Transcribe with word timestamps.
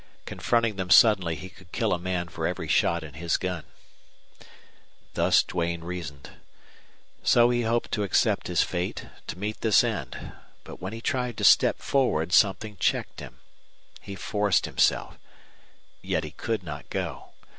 Confronting 0.25 0.77
them 0.77 0.89
suddenly 0.89 1.35
he 1.35 1.47
could 1.49 1.71
kill 1.71 1.93
a 1.93 1.99
man 1.99 2.27
for 2.27 2.47
every 2.47 2.67
shot 2.67 3.03
in 3.03 3.13
his 3.13 3.37
gun. 3.37 3.65
Thus 5.13 5.43
Duane 5.43 5.81
reasoned. 5.83 6.31
So 7.21 7.51
he 7.51 7.61
hoped 7.61 7.91
to 7.91 8.01
accept 8.01 8.47
his 8.47 8.63
fate 8.63 9.05
to 9.27 9.37
meet 9.37 9.61
this 9.61 9.83
end. 9.83 10.31
But 10.63 10.81
when 10.81 10.91
he 10.93 11.01
tried 11.01 11.37
to 11.37 11.43
step 11.43 11.77
forward 11.77 12.33
something 12.33 12.77
checked 12.77 13.19
him. 13.19 13.41
He 14.01 14.15
forced 14.15 14.65
himself; 14.65 15.19
yet 16.01 16.23
he 16.23 16.31
could 16.31 16.63
not 16.63 16.89
go. 16.89 17.29